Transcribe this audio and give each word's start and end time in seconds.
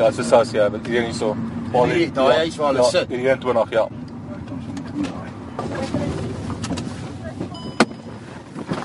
Ja, 0.00 0.06
so 0.16 0.24
sas 0.24 0.48
jy, 0.54 0.64
hier 0.86 1.02
hierso. 1.04 1.34
Hierdie- 1.74 2.12
daai 2.16 2.36
huis 2.36 2.54
waar 2.56 2.72
hulle 2.72 2.84
sit. 2.90 3.10
Hier 3.10 3.36
21, 3.36 3.70
ja. 3.70 3.82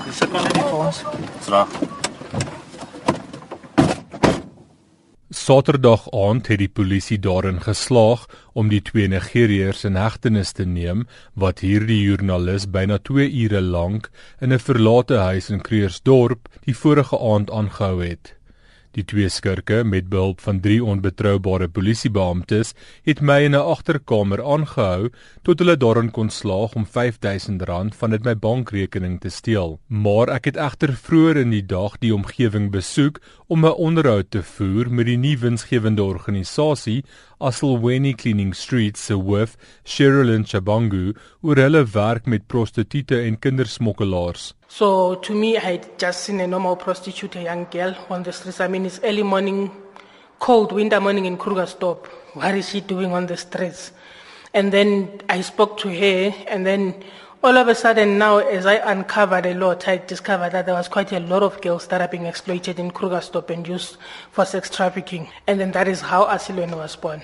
Dis 0.04 0.20
ek 0.26 0.30
kan 0.34 0.44
net 0.44 0.60
vir 0.60 0.76
ons. 0.82 1.00
Sra. 1.46 1.62
Saterdag 5.30 6.04
aand 6.12 6.52
het 6.52 6.58
die 6.58 6.68
polisie 6.68 7.18
daarin 7.18 7.62
geslaag 7.64 8.26
om 8.52 8.68
die 8.68 8.82
twee 8.82 9.08
Nigeriërs 9.08 9.84
in 9.88 9.96
hegtenis 9.96 10.52
te 10.52 10.68
neem 10.68 11.06
wat 11.34 11.64
hierdie 11.64 12.02
joernalis 12.02 12.68
byna 12.68 12.98
2 12.98 13.30
ure 13.46 13.60
lank 13.60 14.10
in 14.40 14.52
'n 14.52 14.58
verlate 14.58 15.16
huis 15.16 15.48
in 15.50 15.62
Kreersdorp 15.62 16.48
die 16.66 16.76
vorige 16.76 17.16
aand 17.16 17.50
aangehou 17.50 18.02
het. 18.04 18.34
Die 18.96 19.04
twee 19.04 19.28
skurke 19.28 19.82
met 19.84 20.06
behulp 20.08 20.40
van 20.40 20.62
drie 20.64 20.78
onbetroubare 20.80 21.66
polisiebeamptes 21.68 22.70
het 23.04 23.20
my 23.20 23.42
in 23.44 23.52
'n 23.52 23.68
agterkamer 23.72 24.40
aangehou 24.40 25.10
tot 25.44 25.58
hulle 25.58 25.76
daarin 25.76 26.10
kon 26.10 26.30
slaag 26.30 26.72
om 26.74 26.86
R5000 26.86 27.92
van 27.98 28.10
dit 28.10 28.24
my 28.24 28.34
bankrekening 28.34 29.20
te 29.20 29.28
steel. 29.28 29.80
Maar 29.88 30.28
ek 30.28 30.44
het 30.44 30.56
egter 30.56 30.96
vroeër 30.96 31.36
in 31.36 31.50
die 31.50 31.66
dag 31.66 31.98
die 31.98 32.14
omgewing 32.14 32.70
besoek 32.70 33.20
om 33.48 33.64
'n 33.64 33.78
onderhoud 33.88 34.30
te 34.30 34.42
voer 34.42 34.90
met 34.90 35.06
die 35.06 35.16
nuwe 35.16 35.38
winsgewende 35.38 36.02
organisasie 36.02 37.04
Asilweni 37.38 38.14
Cleaning 38.14 38.54
Streets 38.54 39.04
se 39.04 39.14
hoof, 39.14 39.56
Sherilyn 39.84 40.44
Chabangu, 40.46 41.14
oor 41.42 41.56
hulle 41.56 41.84
werk 41.84 42.26
met 42.26 42.46
prostituie 42.46 43.20
en 43.22 43.38
kindersmokkelaars. 43.38 44.54
So 44.68 45.14
to 45.14 45.34
me, 45.34 45.54
I 45.56 45.60
had 45.60 45.86
just 45.98 46.24
seen 46.24 46.40
a 46.40 46.46
normal 46.46 46.76
prostitute, 46.76 47.38
a 47.38 47.42
young 47.42 47.66
girl 47.70 47.94
on 48.08 48.22
the 48.22 48.32
streets. 48.32 48.60
I 48.60 48.68
mean, 48.68 48.84
it's 48.84 49.00
early 49.02 49.22
morning, 49.22 49.70
cold 50.38 50.72
winter 50.72 51.00
morning 51.00 51.26
in 51.26 51.36
Krugersdorp. 51.36 52.08
What 52.34 52.54
is 52.54 52.68
she 52.68 52.80
doing 52.80 53.12
on 53.12 53.26
the 53.26 53.36
streets? 53.36 53.92
And 54.54 54.72
then 54.72 55.20
I 55.28 55.42
spoke 55.42 55.76
to 55.78 55.88
her, 55.88 56.34
and 56.48 56.64
then 56.66 56.94
all 57.46 57.56
of 57.56 57.68
a 57.68 57.76
sudden 57.76 58.18
now, 58.18 58.38
as 58.38 58.66
I 58.66 58.74
uncovered 58.90 59.46
a 59.46 59.54
lot, 59.54 59.86
I 59.86 59.98
discovered 59.98 60.50
that 60.50 60.66
there 60.66 60.74
was 60.74 60.88
quite 60.88 61.12
a 61.12 61.20
lot 61.20 61.44
of 61.44 61.60
girls 61.60 61.86
that 61.86 62.00
are 62.00 62.08
being 62.08 62.26
exploited 62.26 62.80
in 62.80 62.90
Krugersdorp 62.90 63.50
and 63.50 63.68
used 63.68 63.98
for 64.32 64.44
sex 64.44 64.68
trafficking. 64.68 65.28
And 65.46 65.60
then 65.60 65.70
that 65.70 65.86
is 65.86 66.00
how 66.00 66.24
Asilwen 66.26 66.76
was 66.76 66.96
born. 66.96 67.22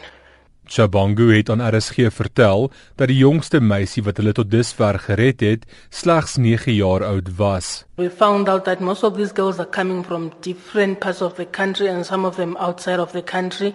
Chabangu 0.65 1.33
het 1.35 1.51
aan 1.51 1.61
RSG 1.61 2.07
vertel 2.15 2.71
dat 2.95 3.11
die 3.11 3.19
jongste 3.19 3.59
meisie 3.61 4.05
wat 4.07 4.21
hulle 4.23 4.33
tot 4.33 4.51
dusver 4.51 5.01
gered 5.09 5.43
het, 5.43 5.67
slegs 5.91 6.37
9 6.39 6.71
jaar 6.71 7.03
oud 7.05 7.35
was. 7.37 7.85
We 7.99 8.07
found 8.11 8.49
out 8.49 8.65
that 8.65 8.81
most 8.81 9.03
of 9.03 9.17
these 9.17 9.35
girls 9.35 9.59
are 9.59 9.71
coming 9.71 10.07
from 10.07 10.31
different 10.41 11.01
parts 11.01 11.21
of 11.21 11.35
the 11.35 11.51
country 11.51 11.91
and 11.91 12.07
some 12.07 12.25
of 12.25 12.37
them 12.37 12.55
outside 12.57 13.03
of 13.03 13.11
the 13.11 13.23
country. 13.23 13.75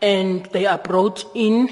And 0.00 0.46
they 0.52 0.66
are 0.66 0.78
brought 0.78 1.26
in 1.34 1.68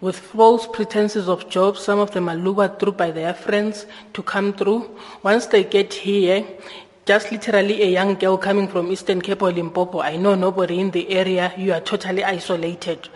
with 0.00 0.18
false 0.18 0.66
pretenses 0.66 1.28
of 1.28 1.48
jobs. 1.48 1.80
Some 1.80 1.98
of 1.98 2.10
them 2.10 2.28
are 2.28 2.36
lured 2.36 2.78
through 2.78 2.92
by 2.92 3.10
their 3.10 3.34
friends 3.34 3.86
to 4.12 4.22
come 4.22 4.52
through. 4.52 4.90
Once 5.22 5.46
they 5.46 5.64
get 5.64 5.92
here, 5.94 6.46
just 7.06 7.30
literally 7.30 7.82
a 7.82 7.86
young 7.86 8.16
girl 8.16 8.36
coming 8.36 8.66
from 8.66 8.90
Eastern 8.90 9.22
Cape 9.22 9.40
or 9.40 9.52
Limpopo, 9.52 10.00
I 10.00 10.16
know 10.16 10.34
nobody 10.34 10.80
in 10.80 10.90
the 10.90 11.08
area, 11.10 11.52
you 11.56 11.72
are 11.72 11.80
totally 11.80 12.24
isolated. 12.24 13.08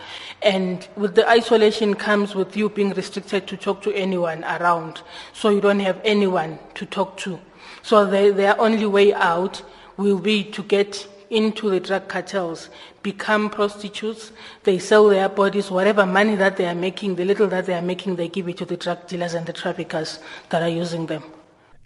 And 0.43 0.87
with 0.97 1.17
the 1.17 1.29
isolation 1.29 1.95
comes 1.95 2.35
with 2.37 2.57
you 2.57 2.69
being 2.69 2.91
restricted 2.91 3.49
to 3.49 3.57
talk 3.57 3.83
to 3.83 3.93
anyone 3.93 4.45
around. 4.45 5.03
So 5.33 5.49
you 5.49 5.61
don't 5.61 5.81
have 5.81 6.01
anyone 6.05 6.61
to 6.75 6.87
talk 6.87 7.17
to. 7.19 7.41
So 7.83 8.07
the, 8.07 8.33
their 8.33 8.59
only 8.61 8.87
way 8.87 9.13
out 9.13 9.63
will 9.97 10.19
be 10.19 10.45
to 10.45 10.63
get 10.63 11.09
into 11.31 11.71
the 11.71 11.81
drug 11.81 12.09
cartels, 12.09 12.69
become 13.03 13.49
prostitutes. 13.49 14.33
They 14.65 14.79
sell 14.79 15.09
their 15.09 15.29
bodies, 15.29 15.71
whatever 15.71 16.05
money 16.05 16.37
that 16.37 16.57
they 16.57 16.67
are 16.67 16.75
making, 16.75 17.15
the 17.17 17.25
little 17.25 17.49
that 17.49 17.67
they 17.67 17.75
are 17.75 17.83
making, 17.83 18.17
they 18.17 18.29
give 18.29 18.49
it 18.49 18.59
to 18.59 18.65
the 18.65 18.77
drug 18.77 19.07
dealers 19.07 19.35
and 19.35 19.47
the 19.47 19.53
traffickers 19.53 20.19
that 20.51 20.63
are 20.63 20.69
using 20.69 21.07
them. 21.07 21.23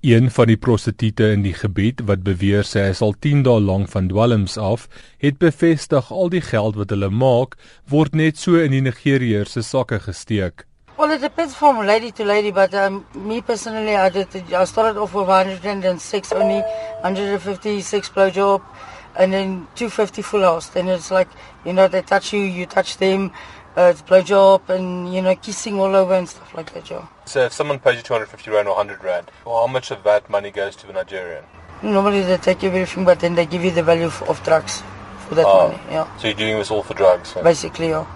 Een 0.04 0.26
van 0.28 0.50
die 0.50 0.58
prostituie 0.60 1.30
in 1.32 1.46
die 1.46 1.54
gebied 1.56 2.02
wat 2.04 2.20
beweer 2.26 2.66
sy 2.68 2.82
is 2.92 3.00
al 3.00 3.14
10 3.24 3.40
dae 3.46 3.60
lank 3.64 3.88
van 3.88 4.10
dwelms 4.10 4.58
af, 4.60 4.84
het 5.24 5.38
bevestig 5.40 6.10
al 6.12 6.28
die 6.28 6.42
geld 6.44 6.76
wat 6.76 6.92
hulle 6.92 7.08
maak 7.08 7.56
word 7.88 8.12
net 8.12 8.36
so 8.36 8.60
in 8.60 8.76
die 8.76 8.82
Nigeriërs 8.84 9.56
se 9.56 9.62
sakke 9.64 10.02
gesteek. 10.04 10.66
Well, 10.98 11.10
it 11.10 11.22
depends 11.22 11.54
from 11.54 11.80
lady 11.86 12.12
to 12.12 12.24
lady, 12.24 12.52
but 12.52 12.74
um, 12.74 13.06
me 13.14 13.40
personally, 13.40 13.96
I 13.96 14.10
did. 14.10 14.28
I 14.52 14.64
started 14.64 15.00
off 15.00 15.14
with 15.14 15.26
106 15.26 16.32
only, 16.32 16.62
156 17.00 18.12
blowjob, 18.14 18.60
and 19.18 19.32
then 19.32 19.66
250 19.74 20.22
full 20.22 20.42
house. 20.42 20.68
Then 20.68 20.88
it's 20.88 21.10
like, 21.10 21.28
you 21.64 21.72
know, 21.72 21.88
they 21.88 22.02
touch 22.02 22.32
you, 22.32 22.40
you 22.40 22.66
touch 22.66 22.96
them. 22.98 23.32
Uh, 23.76 23.90
it's 23.92 24.02
blowjob 24.02 24.68
and 24.68 25.12
you 25.12 25.20
know 25.20 25.34
kissing 25.34 25.80
all 25.80 25.96
over 25.96 26.14
and 26.14 26.28
stuff 26.28 26.54
like 26.54 26.72
that, 26.74 26.88
yeah. 26.88 27.04
So 27.24 27.40
if 27.46 27.52
someone 27.52 27.80
pays 27.80 27.96
you 27.96 28.02
250 28.02 28.48
rand 28.52 28.68
or 28.68 28.76
100 28.76 29.02
rand, 29.02 29.32
well, 29.44 29.66
how 29.66 29.72
much 29.72 29.90
of 29.90 30.04
that 30.04 30.30
money 30.30 30.52
goes 30.52 30.76
to 30.76 30.86
the 30.86 30.92
Nigerian? 30.92 31.42
Normally 31.82 32.22
they 32.22 32.36
take 32.36 32.62
everything, 32.62 33.04
but 33.04 33.18
then 33.18 33.34
they 33.34 33.46
give 33.46 33.64
you 33.64 33.72
the 33.72 33.82
value 33.82 34.04
of, 34.06 34.22
of 34.28 34.40
drugs 34.44 34.84
for 35.26 35.34
that 35.34 35.44
Oh. 35.44 35.68
money, 35.68 35.80
yeah. 35.90 36.16
So 36.18 36.28
you're 36.28 36.36
doing 36.36 36.56
this 36.56 36.70
all 36.70 36.84
for 36.84 36.94
drugs? 36.94 37.34
Basically, 37.42 37.88
yeah. 37.88 38.06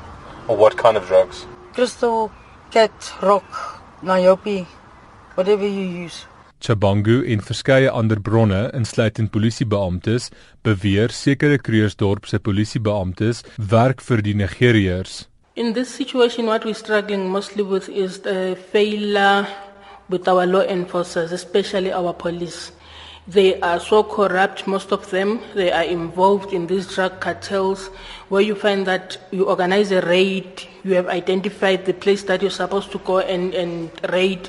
Or 0.47 0.57
what 0.57 0.77
kind 0.79 0.97
of 0.97 1.09
drugs? 1.09 1.45
Crystal, 1.75 2.31
cat, 2.71 2.93
rock, 3.21 3.83
niobe, 4.01 4.65
whatever 5.35 5.67
you 5.67 5.83
use. 6.05 6.27
Chabangu 6.61 7.23
en 7.25 7.41
verskeie 7.41 7.91
ander 7.91 8.21
bronne, 8.21 8.71
insluitend 8.75 9.31
polisiebeamptes, 9.31 10.31
beweer 10.67 11.15
sekere 11.15 11.59
Kreersdorp 11.59 12.27
se 12.27 12.39
polisiebeamptes 12.39 13.45
werk 13.71 14.03
vir 14.03 14.23
die 14.27 14.35
Nigeriërs. 14.35 15.27
In 15.55 15.73
this 15.75 15.95
situation, 15.95 16.47
what 16.47 16.65
we're 16.65 16.75
struggling 16.75 17.29
mostly 17.31 17.63
with 17.63 17.89
is 17.89 18.21
the 18.21 18.57
failure 18.73 19.47
with 20.09 20.29
our 20.29 20.47
law 20.47 20.63
enforcers, 20.63 21.33
especially 21.33 21.93
our 21.93 22.13
police. 22.13 22.73
They 23.29 23.61
are 23.61 23.79
so 23.79 24.05
corrupt, 24.05 24.67
most 24.67 24.91
of 24.91 25.11
them. 25.11 25.41
They 25.55 25.71
are 25.71 25.85
involved 25.85 26.55
in 26.55 26.67
these 26.67 26.95
drug 26.95 27.21
cartels 27.21 27.89
where 28.31 28.41
you 28.41 28.55
find 28.55 28.87
that 28.87 29.19
you 29.31 29.45
organize 29.45 29.93
a 29.93 30.01
raid, 30.01 30.63
you 30.83 30.95
have 30.95 31.09
identified 31.09 31.85
the 31.85 31.93
place 31.93 32.23
that 32.23 32.41
you're 32.41 32.51
supposed 32.51 32.91
to 32.93 32.99
go 32.99 33.19
and, 33.19 33.53
and 33.53 33.91
raid. 34.11 34.49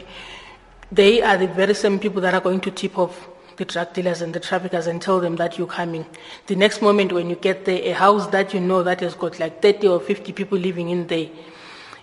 They 0.91 1.22
are 1.22 1.38
the 1.38 1.47
very 1.47 1.75
same 1.75 2.00
people 2.00 2.22
that 2.22 2.33
are 2.33 2.41
going 2.41 2.61
to 2.61 2.72
tip 2.72 2.97
off 2.97 3.27
the 3.57 3.66
drug 3.66 3.94
dealers 3.94 4.22
and 4.22 4.33
the 4.33 4.39
traffickers 4.39 4.88
and 4.88 5.00
tell 5.00 5.19
them 5.19 5.35
that 5.35 5.57
you're 5.57 5.67
coming. 5.67 6.05
The 6.47 6.55
next 6.55 6.81
moment 6.81 7.11
when 7.11 7.29
you 7.29 7.35
get 7.35 7.66
there, 7.66 7.79
a 7.83 7.91
house 7.91 8.25
that 8.27 8.53
you 8.53 8.59
know 8.59 8.81
that 8.83 9.01
has 9.01 9.13
got 9.13 9.39
like 9.39 9.61
30 9.61 9.88
or 9.88 10.00
50 10.00 10.31
people 10.33 10.57
living 10.57 10.89
in 10.89 11.05
there 11.07 11.29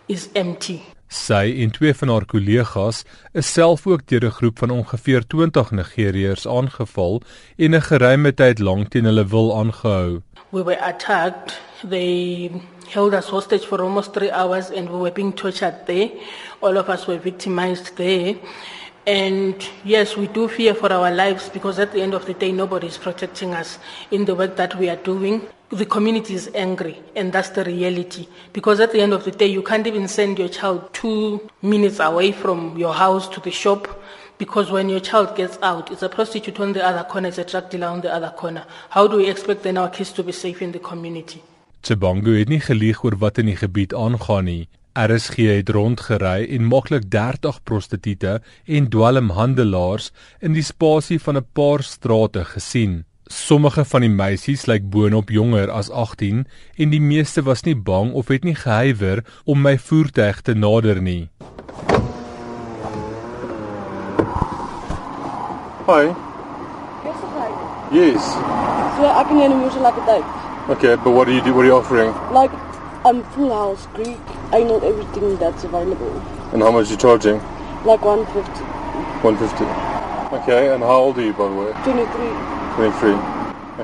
is 0.07 0.29
empty. 0.37 0.85
Sy 1.09 1.63
en 1.63 1.71
twee 1.71 1.95
van 1.95 2.11
haar 2.11 2.25
kollegas 2.27 3.05
is 3.33 3.53
self 3.53 3.87
ook 3.87 4.07
deur 4.11 4.25
'n 4.27 4.37
groep 4.39 4.59
van 4.59 4.71
ongeveer 4.71 5.27
20 5.27 5.71
Nigeriërs 5.71 6.47
aangeval 6.47 7.23
en 7.57 7.75
'n 7.75 7.81
geruime 7.81 8.35
tyd 8.35 8.59
lank 8.59 8.89
teen 8.91 9.05
hulle 9.05 9.27
wil 9.27 9.57
aangehou. 9.59 10.23
We 10.51 10.65
were 10.65 10.81
attacked. 10.81 11.61
They 11.89 12.51
held 12.89 13.15
us 13.15 13.29
hostage 13.29 13.67
for 13.67 13.81
almost 13.81 14.13
three 14.13 14.33
hours 14.33 14.71
and 14.71 14.89
we 14.89 14.97
were 14.97 15.13
being 15.13 15.35
tortured 15.35 15.87
there. 15.87 16.11
All 16.61 16.77
of 16.77 16.89
us 16.89 17.07
were 17.07 17.21
victimized 17.21 17.97
there. 17.97 18.37
And 19.07 19.55
yes, 19.85 20.17
we 20.17 20.27
do 20.27 20.49
fear 20.49 20.75
for 20.75 20.93
our 20.93 21.13
lives 21.13 21.49
because 21.49 21.79
at 21.79 21.93
the 21.93 22.03
end 22.03 22.15
of 22.15 22.27
the 22.27 22.35
day, 22.35 22.51
nobody 22.51 22.89
is 22.89 22.99
protecting 22.99 23.55
us 23.55 23.79
in 24.11 24.25
the 24.25 24.35
work 24.35 24.57
that 24.57 24.75
we 24.75 24.89
are 24.89 25.03
doing. 25.05 25.43
The 25.71 25.85
community 25.85 26.35
is 26.35 26.49
angry, 26.55 27.01
and 27.17 27.33
that's 27.33 27.49
the 27.51 27.65
reality. 27.65 28.29
Because 28.53 28.79
at 28.79 28.93
the 28.93 29.01
end 29.01 29.13
of 29.13 29.25
the 29.25 29.33
day, 29.33 29.47
you 29.47 29.63
can't 29.63 29.87
even 29.87 30.07
send 30.07 30.39
your 30.39 30.49
child 30.49 30.93
two 30.93 31.41
minutes 31.61 31.99
away 31.99 32.31
from 32.31 32.79
your 32.79 32.95
house 32.95 33.29
to 33.31 33.41
the 33.41 33.51
shop 33.51 33.89
because 34.39 34.71
when 34.71 34.89
your 34.89 35.01
child 35.01 35.35
gets 35.35 35.59
out, 35.63 35.91
it's 35.91 36.03
a 36.03 36.09
prostitute 36.09 36.61
on 36.61 36.73
the 36.73 36.85
other 36.85 37.05
corner, 37.05 37.29
it's 37.29 37.39
a 37.39 37.45
drug 37.45 37.71
dealer 37.71 37.89
on 37.89 38.01
the 38.01 38.13
other 38.13 38.33
corner. 38.37 38.65
How 38.91 39.07
do 39.07 39.17
we 39.17 39.29
expect 39.29 39.63
then 39.63 39.79
our 39.79 39.89
kids 39.89 40.13
to 40.13 40.23
be 40.23 40.33
safe 40.33 40.63
in 40.63 40.73
the 40.73 40.79
community? 40.79 41.43
Tsebangu 41.83 42.39
het 42.39 42.49
nie 42.49 42.61
gelieg 42.61 43.05
oor 43.05 43.17
wat 43.19 43.39
in 43.39 43.51
die 43.51 43.57
gebied 43.57 43.95
aangaan 43.95 44.49
nie. 44.51 44.69
RSG 44.97 45.45
het 45.59 45.69
rondgery 45.77 46.47
en 46.57 46.69
maklik 46.69 47.11
30 47.13 47.61
prostituie 47.69 48.39
en 48.65 48.89
dwelmhandelaars 48.89 50.11
in 50.41 50.57
die 50.57 50.65
spasie 50.65 51.21
van 51.21 51.37
'n 51.37 51.47
paar 51.53 51.83
strate 51.83 52.45
gesien. 52.45 53.05
Sommige 53.27 53.85
van 53.85 54.05
die 54.05 54.11
meisies 54.11 54.69
lyk 54.71 54.85
boonop 54.91 55.33
jonger 55.35 55.71
as 55.75 55.89
18 55.91 56.45
en 56.79 56.91
die 56.93 57.01
meeste 57.03 57.43
was 57.43 57.65
nie 57.67 57.75
bang 57.75 58.13
of 58.15 58.29
het 58.31 58.45
nie 58.47 58.55
gehuiwer 58.55 59.25
om 59.45 59.65
my 59.67 59.75
voertuig 59.83 60.39
te 60.47 60.55
nader 60.55 61.01
nie. 61.03 61.27
Hi. 65.91 66.15
Yes. 67.91 68.23
So 68.95 69.11
ek 69.11 69.27
kan 69.27 69.41
jou 69.43 69.49
nie 69.51 69.59
meer 69.59 69.75
so 69.75 69.83
lekker 69.83 70.07
tyd. 70.07 70.31
Okay, 70.71 70.95
but 70.95 71.11
what 71.11 71.27
do 71.27 71.35
you 71.35 71.43
do? 71.43 71.55
What 71.55 71.67
are 71.67 71.71
you 71.71 71.77
offering? 71.79 72.15
Like 72.31 72.55
I'm 73.03 73.25
full 73.35 73.51
house 73.51 73.89
Greek, 73.99 74.35
anal 74.53 74.79
everything 74.87 75.35
that's 75.43 75.65
available. 75.65 76.15
And 76.53 76.63
how 76.63 76.71
much 76.71 76.87
are 76.87 76.91
you 76.95 76.97
charging? 76.97 77.43
Like 77.83 78.07
150, 78.07 78.63
150. 79.27 79.67
Okay, 80.43 80.75
and 80.75 80.83
how 80.83 81.11
old 81.11 81.19
are 81.19 81.27
you 81.27 81.33
by 81.33 81.49
the 81.49 81.55
way? 81.55 81.73
23. 81.83 82.56
23. 82.77 83.15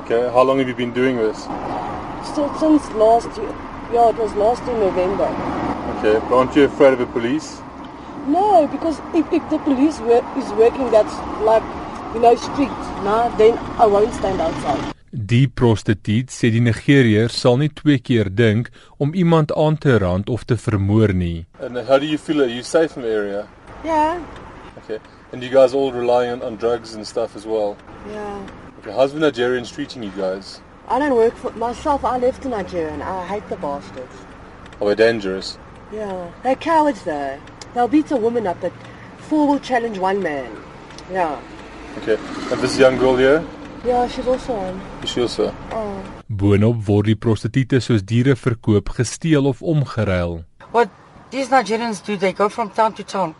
Okay, 0.01 0.29
how 0.31 0.43
long 0.43 0.59
have 0.59 0.67
you 0.67 0.75
been 0.75 0.93
doing 0.93 1.17
this? 1.17 1.39
Still 2.31 2.53
since 2.59 2.89
last 2.91 3.35
year. 3.37 3.49
Yeah, 3.91 4.09
it 4.09 4.17
was 4.17 4.33
last 4.35 4.61
in 4.69 4.79
November. 4.79 5.25
Okay, 5.97 6.19
but 6.29 6.35
aren't 6.37 6.55
you 6.55 6.65
afraid 6.65 6.93
of 6.93 6.99
the 6.99 7.07
police? 7.07 7.59
No, 8.27 8.67
because 8.67 8.99
if, 9.15 9.25
if 9.33 9.43
the 9.49 9.57
police 9.59 9.99
work, 10.01 10.23
is 10.37 10.47
working 10.53 10.91
that's 10.91 11.15
like, 11.41 11.63
you 12.13 12.21
know, 12.21 12.35
strict, 12.35 12.77
nah, 13.03 13.29
then 13.37 13.57
I 13.81 13.85
won't 13.87 14.13
stand 14.13 14.39
outside. 14.39 14.93
Die 15.13 15.45
prostituut 15.47 16.31
sê 16.33 16.49
die 16.53 16.61
Nigeriërs 16.65 17.35
sal 17.37 17.59
nie 17.61 17.69
twee 17.69 17.99
keer 18.01 18.29
dink 18.33 18.71
om 18.97 19.13
iemand 19.13 19.51
aan 19.57 19.77
te 19.77 19.97
rand 20.01 20.29
of 20.29 20.45
te 20.49 20.57
vermoor 20.57 21.13
nie. 21.13 21.45
And 21.59 21.77
how 21.89 21.97
do 21.97 22.05
you 22.05 22.17
feel? 22.17 22.41
Are 22.41 22.49
you 22.49 22.63
safe 22.63 22.97
in 22.97 23.03
the 23.03 23.13
area? 23.13 23.47
Yeah, 23.85 24.21
Okay. 24.83 24.99
And 25.31 25.41
you 25.43 25.49
guys 25.49 25.73
all 25.73 25.91
relying 25.91 26.31
on, 26.31 26.41
on 26.41 26.57
drugs 26.57 26.93
and 26.93 27.05
stuff 27.07 27.35
as 27.35 27.45
well? 27.45 27.75
yeah. 28.09 28.62
How's 28.85 29.13
the 29.13 29.19
Nigerians 29.19 29.73
treating 29.73 30.03
you 30.03 30.11
guys? 30.11 30.59
I 30.89 30.99
don't 30.99 31.15
work 31.15 31.35
for 31.35 31.51
myself. 31.51 32.03
I 32.03 32.17
left 32.17 32.43
Nigeria 32.43 32.91
and 32.91 33.01
I 33.01 33.25
hate 33.25 33.47
the 33.47 33.55
bastards. 33.55 34.13
Are 34.81 34.89
they 34.89 34.95
dangerous? 34.95 35.57
Yeah, 35.93 36.29
they're 36.43 36.57
cowards 36.57 37.03
though. 37.03 37.39
They'll 37.73 37.87
beat 37.87 38.11
a 38.11 38.17
woman 38.17 38.45
up, 38.45 38.59
but 38.59 38.73
four 39.19 39.47
will 39.47 39.59
challenge 39.59 39.99
one 39.99 40.21
man. 40.21 40.51
Yeah. 41.09 41.39
Okay. 41.99 42.17
And 42.51 42.59
this 42.59 42.77
young 42.77 42.97
girl 42.97 43.15
here? 43.15 43.45
Yeah, 43.85 44.05
she's 44.09 44.27
also 44.27 44.53
on. 44.53 44.81
Is 45.01 45.11
she 45.11 45.21
also? 45.21 45.55
Oh. 45.71 46.03
Boonop 46.29 46.85
word 46.85 47.05
die 47.05 47.15
prostituie 47.15 47.79
soos 47.79 48.03
diere 48.03 48.35
verkoop, 48.35 48.89
gesteel 48.97 49.47
of 49.47 49.59
omgeruil. 49.61 50.43
What 50.71 50.89
these 51.31 51.47
Nigerians 51.47 52.03
do, 52.03 52.17
they 52.17 52.33
go 52.33 52.49
from 52.49 52.69
town 52.71 52.93
to 52.95 53.03
town 53.03 53.33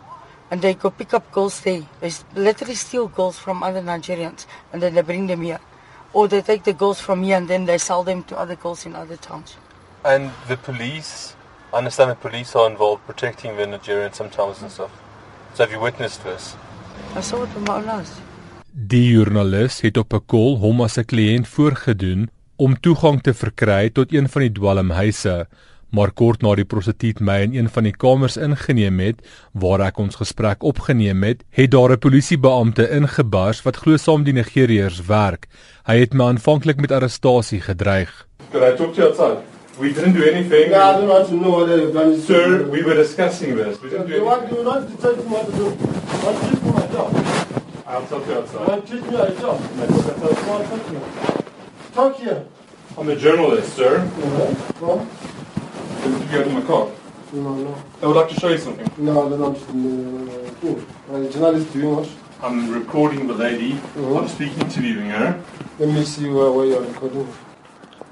and 0.50 0.60
they 0.62 0.74
go 0.74 0.90
pick 0.90 1.14
up 1.14 1.30
girls 1.32 1.60
there. 1.60 1.82
They 2.00 2.10
literally 2.34 2.74
steal 2.74 3.08
girls 3.08 3.38
from 3.38 3.62
other 3.62 3.82
Nigerians 3.82 4.46
and 4.72 4.82
then 4.82 4.94
they 4.94 5.02
bring 5.02 5.26
them 5.26 5.42
here. 5.42 5.60
Or 6.12 6.28
they 6.28 6.42
take 6.42 6.62
the 6.64 6.72
girls 6.72 7.00
from 7.00 7.22
here 7.22 7.36
and 7.36 7.48
then 7.48 7.64
they 7.64 7.78
sell 7.78 8.02
them 8.04 8.22
to 8.24 8.38
other 8.38 8.56
girls 8.56 8.86
in 8.86 8.94
other 8.94 9.16
towns. 9.16 9.56
And 10.04 10.30
the 10.48 10.56
police, 10.56 11.34
I 11.72 11.78
understand 11.78 12.10
the 12.10 12.14
police 12.16 12.54
are 12.54 12.70
involved 12.70 13.06
protecting 13.06 13.56
the 13.56 13.66
Nigerians 13.66 14.14
sometimes 14.14 14.62
and 14.62 14.70
stuff. 14.70 14.90
So 15.54 15.64
have 15.64 15.72
you 15.72 15.80
witnessed 15.80 16.22
this? 16.24 16.56
I 17.16 17.20
saw 17.20 17.42
it 17.42 17.54
with 17.54 17.66
my 17.66 17.76
own 17.76 17.88
eyes. 17.88 18.12
Die 18.74 19.04
joernalis 19.12 19.80
het 19.80 19.96
op 19.96 20.12
'n 20.14 20.24
kol 20.26 20.58
hom 20.58 20.80
as 20.82 20.98
'n 20.98 21.04
kliënt 21.04 21.48
voorgedoen 21.48 22.30
om 22.56 22.80
toegang 22.80 23.20
te 23.22 23.34
verkry 23.34 23.90
tot 23.90 24.12
een 24.12 24.28
van 24.28 24.42
die 24.42 24.52
dwelmhuise, 24.52 25.46
maar 25.94 26.10
kort 26.10 26.42
na 26.42 26.54
die 26.58 26.66
prostituut 26.66 27.20
my 27.22 27.36
in 27.46 27.54
een 27.54 27.68
van 27.70 27.86
die 27.86 27.92
kamers 27.94 28.36
ingeneem 28.36 28.98
het 29.00 29.22
waar 29.52 29.80
ek 29.86 29.98
ons 30.02 30.16
gesprek 30.18 30.62
opgeneem 30.66 31.22
het, 31.22 31.44
het 31.54 31.70
daar 31.70 31.92
'n 31.94 31.98
polisiebeampte 31.98 32.88
ingebars 32.90 33.62
wat 33.62 33.76
glo 33.76 33.96
saam 33.96 34.24
die 34.24 34.32
Nigeriërs 34.34 35.06
werk. 35.06 35.46
Hy 35.86 35.98
het 36.00 36.14
my 36.14 36.24
aanvanklik 36.24 36.80
met 36.80 36.92
arrestasie 36.92 37.60
gedreig. 37.60 38.26
Could 38.50 38.64
I 38.64 38.76
talk 38.76 38.94
to 38.94 39.00
you 39.00 39.08
outside? 39.08 39.38
We 39.80 39.92
didn't 39.92 40.14
do 40.14 40.22
anything. 40.22 40.70
Yeah, 40.70 40.90
I 40.90 40.92
don't 40.98 41.08
want 41.08 41.28
to 41.28 41.34
know 41.36 41.50
what 41.58 41.66
they've 41.66 41.92
done. 41.92 42.20
Sir, 42.20 42.68
we 42.70 42.82
were 42.82 42.94
discussing 42.94 43.56
this. 43.56 43.80
We 43.82 43.88
didn't 43.90 44.06
do 44.06 44.14
You 44.14 44.24
want, 44.24 44.42
anything. 44.42 44.58
you 44.58 44.70
want 44.70 44.86
to 44.90 44.96
tell 45.02 45.16
me 45.16 45.22
what 45.34 45.46
to 45.46 45.52
do? 45.52 45.64
Want 46.24 46.38
to 46.40 46.64
me 46.64 46.70
my 46.78 46.86
job? 46.94 47.10
I'll 47.86 48.06
talk 48.06 48.24
to 48.24 48.30
you 48.30 48.38
outside. 48.38 48.68
Want 48.68 48.86
to 48.86 48.92
teach 48.92 49.04
me 49.10 49.16
my 49.18 49.30
job? 49.40 49.58
Talk 51.94 52.16
here. 52.16 52.42
I'm 52.98 53.08
a 53.08 53.16
journalist, 53.16 53.74
sir. 53.74 53.98
Uh-huh. 53.98 54.54
Come. 54.80 55.33
Did 56.04 56.20
you 56.20 56.28
get 56.28 56.46
in 56.46 56.54
my 56.54 56.60
car? 56.60 56.88
No, 57.32 57.54
no. 57.54 57.74
I 58.02 58.06
would 58.06 58.16
like 58.16 58.28
to 58.28 58.38
show 58.38 58.50
you 58.50 58.58
something. 58.58 58.90
No, 58.98 59.26
want 59.26 59.56
to. 59.56 59.72
Uh, 60.62 61.14
uh, 61.14 61.30
journalist 61.32 61.72
doing 61.72 61.96
what? 61.96 62.08
I'm 62.42 62.70
recording 62.70 63.26
the 63.26 63.32
lady. 63.32 63.72
Mhm. 63.96 64.18
I'm 64.18 64.28
speaking 64.28 64.60
interviewing 64.66 65.08
her. 65.10 65.40
Let 65.78 65.88
me 65.88 66.04
see 66.04 66.28
where, 66.28 66.50
where 66.52 66.66
you're 66.66 66.84
recording. 66.84 67.26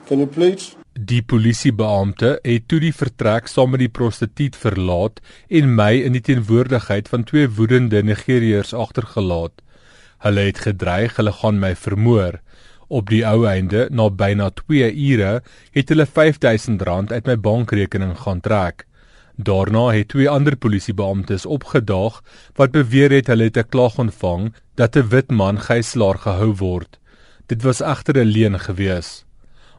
Can 0.06 0.20
you 0.20 0.26
play 0.26 0.52
it? 0.52 0.74
Die 0.92 1.20
polisiebeampte 1.22 2.38
het 2.42 2.64
toe 2.68 2.80
die 2.80 2.94
vertrek 2.96 3.46
saam 3.48 3.70
met 3.74 3.80
die 3.84 3.92
prostituut 3.98 4.56
verlaat 4.56 5.20
en 5.48 5.74
my 5.76 5.92
in 6.06 6.16
die 6.16 6.24
teenwoordigheid 6.24 7.08
van 7.12 7.24
twee 7.28 7.48
woedende 7.48 8.02
Nigeriërs 8.02 8.72
agtergelaat. 8.72 9.60
Hulle 10.24 10.48
het 10.48 10.64
gedreig 10.64 11.16
hulle 11.20 11.32
gaan 11.42 11.60
my 11.60 11.74
vermoor. 11.76 12.40
Op 12.92 13.08
die 13.08 13.22
ou 13.24 13.46
einde, 13.48 13.86
na 13.88 14.10
byna 14.12 14.50
2 14.52 14.90
ure, 14.92 15.40
het 15.72 15.88
hulle 15.88 16.04
R5000 16.04 17.12
uit 17.14 17.28
my 17.30 17.36
bankrekening 17.40 18.18
gaan 18.20 18.42
trek. 18.44 18.84
Daarna 19.40 19.86
het 19.96 20.10
twee 20.12 20.28
ander 20.28 20.58
polisiebeamptes 20.60 21.46
opgedaag 21.46 22.20
wat 22.60 22.74
beweer 22.76 23.14
het 23.16 23.32
hulle 23.32 23.48
het 23.48 23.56
'n 23.56 23.68
klag 23.72 23.96
ontvang 23.98 24.52
dat 24.76 24.96
'n 24.96 25.08
wit 25.08 25.30
man 25.30 25.60
gijslaer 25.60 26.18
gehou 26.18 26.52
word. 26.52 27.00
Dit 27.46 27.62
was 27.62 27.80
egter 27.80 28.16
'n 28.18 28.28
leuen 28.28 28.60
gewees. 28.60 29.24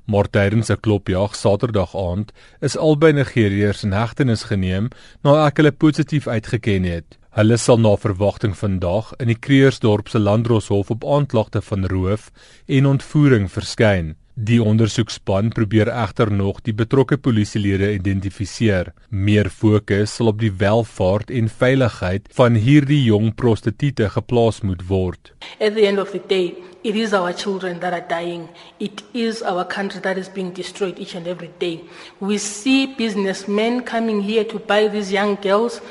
Maar 0.05 0.29
tydens 0.29 0.71
'n 0.71 0.79
klopjag 0.81 1.35
Saterdag 1.35 1.95
aand 1.95 2.33
is 2.61 2.77
albei 2.77 3.13
Nigeriërs 3.13 3.83
in 3.83 3.91
hegtenis 3.91 4.43
geneem 4.43 4.87
nadat 5.21 5.47
ek 5.47 5.57
hulle 5.57 5.71
positief 5.71 6.27
uitgeken 6.27 6.83
het. 6.83 7.17
Hulle 7.33 7.55
sal 7.57 7.79
na 7.81 7.95
verwagting 7.97 8.51
vandag 8.53 9.07
in 9.17 9.31
die 9.31 9.39
Kreersdorp 9.45 10.11
se 10.11 10.19
Landdroshof 10.21 10.91
op 10.93 11.05
aanklagte 11.15 11.63
van 11.65 11.87
roof 11.89 12.27
en 12.69 12.85
ontvoering 12.85 13.47
verskyn. 13.49 14.11
Die 14.37 14.59
ondersoekspan 14.61 15.49
probeer 15.57 15.89
egter 15.89 16.29
nog 16.29 16.59
die 16.61 16.75
betrokke 16.77 17.17
polisielede 17.17 17.89
identifiseer. 17.95 18.93
Meer 19.09 19.49
fokus 19.49 20.13
sal 20.13 20.29
op 20.29 20.45
die 20.45 20.53
welfaart 20.61 21.33
en 21.33 21.49
veiligheid 21.49 22.29
van 22.37 22.53
hierdie 22.53 23.01
jong 23.07 23.33
prostituie 23.33 24.13
geplaas 24.13 24.61
moet 24.61 24.85
word. 24.93 25.33
At 25.57 25.73
the 25.73 25.89
end 25.89 25.97
of 25.97 26.13
the 26.13 26.21
day, 26.29 26.53
it 26.83 26.93
is 26.93 27.17
our 27.17 27.33
children 27.33 27.79
that 27.81 27.97
are 27.97 28.05
dying. 28.09 28.45
It 28.77 29.01
is 29.13 29.41
our 29.41 29.65
country 29.65 30.05
that 30.05 30.21
is 30.21 30.29
being 30.29 30.53
destroyed 30.53 30.99
each 30.99 31.15
and 31.17 31.25
every 31.25 31.49
day. 31.57 31.81
We 32.21 32.37
see 32.37 32.93
businessmen 32.93 33.81
coming 33.81 34.21
here 34.21 34.45
to 34.45 34.59
buy 34.59 34.87
these 34.87 35.09
young 35.11 35.41
girls. 35.41 35.81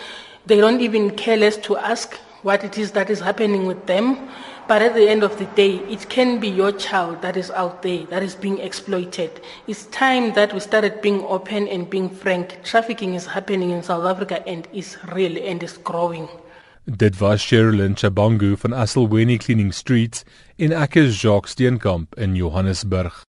They 0.47 0.57
don't 0.57 0.81
even 0.81 1.11
care 1.11 1.37
less 1.37 1.57
to 1.59 1.77
ask 1.77 2.17
what 2.43 2.65
it 2.65 2.77
is 2.77 2.91
that 2.93 3.11
is 3.11 3.21
happening 3.21 3.67
with 3.67 3.87
them. 3.87 4.29
But 4.69 4.83
at 4.83 4.95
the 4.95 5.09
end 5.09 5.23
of 5.23 5.39
the 5.39 5.45
day, 5.45 5.77
it 5.91 6.09
can 6.09 6.41
be 6.41 6.49
your 6.49 6.73
child 6.73 7.23
that 7.23 7.37
is 7.37 7.51
out 7.51 7.83
there 7.83 8.05
that 8.07 8.23
is 8.23 8.35
being 8.35 8.59
exploited. 8.59 9.41
It's 9.67 9.87
time 9.87 10.35
that 10.35 10.53
we 10.53 10.61
started 10.61 11.03
being 11.03 11.23
open 11.23 11.69
and 11.69 11.89
being 11.89 12.09
frank. 12.09 12.63
Trafficking 12.65 13.15
is 13.15 13.27
happening 13.27 13.71
in 13.71 13.83
South 13.83 14.05
Africa 14.05 14.47
and 14.47 14.67
is 14.73 14.99
real 15.13 15.37
and 15.37 15.63
is 15.63 15.79
growing. 15.79 16.29
Dit 16.87 17.21
was 17.21 17.41
Sherilyn 17.41 17.95
Chabangu 17.95 18.57
van 18.57 18.73
Asselweni 18.73 19.39
Cleaning 19.39 19.73
Streets 19.73 20.25
en 20.59 20.73
ek 20.73 20.97
is 20.97 21.21
Jacques 21.23 21.51
Steenkamp 21.51 22.19
in 22.19 22.35
Johannesburg. 22.35 23.13